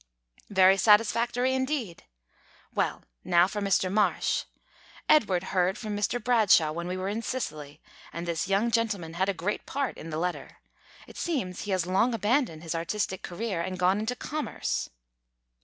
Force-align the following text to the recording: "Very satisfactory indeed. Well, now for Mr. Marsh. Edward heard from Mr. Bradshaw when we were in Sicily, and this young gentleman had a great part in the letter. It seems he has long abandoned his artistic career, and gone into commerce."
"Very 0.49 0.77
satisfactory 0.77 1.53
indeed. 1.53 2.05
Well, 2.73 3.03
now 3.23 3.45
for 3.47 3.61
Mr. 3.61 3.91
Marsh. 3.93 4.45
Edward 5.07 5.43
heard 5.53 5.77
from 5.77 5.95
Mr. 5.95 6.19
Bradshaw 6.19 6.71
when 6.71 6.87
we 6.87 6.97
were 6.97 7.07
in 7.07 7.21
Sicily, 7.21 7.79
and 8.11 8.27
this 8.27 8.47
young 8.47 8.71
gentleman 8.71 9.13
had 9.13 9.29
a 9.29 9.33
great 9.35 9.67
part 9.67 9.99
in 9.99 10.09
the 10.09 10.17
letter. 10.17 10.57
It 11.05 11.17
seems 11.17 11.61
he 11.61 11.71
has 11.71 11.85
long 11.85 12.15
abandoned 12.15 12.63
his 12.63 12.73
artistic 12.73 13.21
career, 13.21 13.61
and 13.61 13.77
gone 13.77 13.99
into 13.99 14.15
commerce." 14.15 14.89